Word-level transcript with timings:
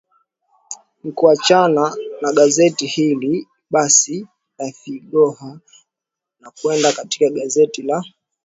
nikiachana 1.03 1.95
na 2.21 2.31
gazeti 2.33 2.87
hili 2.87 3.47
basi 3.71 4.27
lefigaho 4.59 5.59
na 6.39 6.51
kwenda 6.61 6.91
katika 6.93 7.29
gazeti 7.29 7.81
la 7.81 8.03